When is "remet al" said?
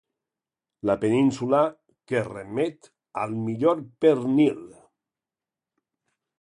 2.29-3.37